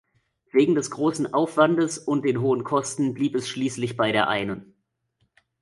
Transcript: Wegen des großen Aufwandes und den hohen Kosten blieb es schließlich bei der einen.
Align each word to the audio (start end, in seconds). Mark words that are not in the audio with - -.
Wegen 0.51 0.73
des 0.73 0.89
großen 0.89 1.31
Aufwandes 1.31 1.99
und 1.99 2.25
den 2.25 2.41
hohen 2.41 2.63
Kosten 2.63 3.13
blieb 3.13 3.35
es 3.35 3.47
schließlich 3.47 3.97
bei 3.97 4.11
der 4.11 4.29
einen. 4.29 4.73